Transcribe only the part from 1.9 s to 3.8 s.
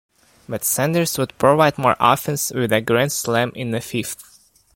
offense with a grand slam in